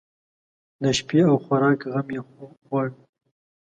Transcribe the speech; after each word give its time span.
د 0.81 0.83
شپې 0.97 1.19
او 1.29 1.35
خوراک 1.43 1.79
غم 1.91 2.07
یې 2.15 2.21
خوړ. 2.63 2.87